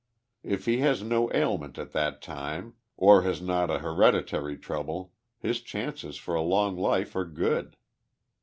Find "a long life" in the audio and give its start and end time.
6.33-7.15